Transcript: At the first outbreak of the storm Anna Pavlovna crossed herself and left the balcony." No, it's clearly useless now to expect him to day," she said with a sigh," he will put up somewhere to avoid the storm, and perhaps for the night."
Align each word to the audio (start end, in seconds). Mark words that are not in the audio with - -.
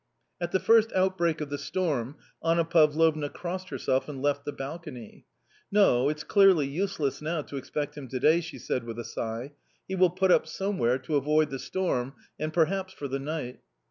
At 0.41 0.51
the 0.51 0.59
first 0.59 0.91
outbreak 0.93 1.41
of 1.41 1.51
the 1.51 1.59
storm 1.59 2.15
Anna 2.43 2.65
Pavlovna 2.65 3.29
crossed 3.29 3.69
herself 3.69 4.09
and 4.09 4.19
left 4.19 4.45
the 4.45 4.51
balcony." 4.51 5.27
No, 5.71 6.09
it's 6.09 6.23
clearly 6.23 6.65
useless 6.65 7.21
now 7.21 7.43
to 7.43 7.55
expect 7.55 7.95
him 7.95 8.07
to 8.07 8.19
day," 8.19 8.41
she 8.41 8.57
said 8.57 8.83
with 8.85 8.97
a 8.97 9.03
sigh," 9.05 9.51
he 9.87 9.93
will 9.93 10.09
put 10.09 10.31
up 10.31 10.47
somewhere 10.47 10.97
to 10.97 11.17
avoid 11.17 11.51
the 11.51 11.59
storm, 11.59 12.13
and 12.39 12.51
perhaps 12.51 12.93
for 12.93 13.07
the 13.07 13.19
night." 13.19 13.59